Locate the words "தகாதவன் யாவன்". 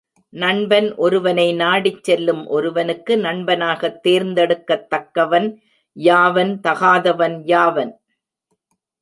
6.63-7.93